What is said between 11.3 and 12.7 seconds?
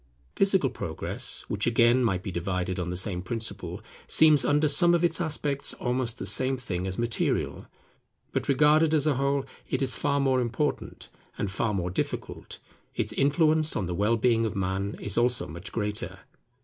and far more difficult: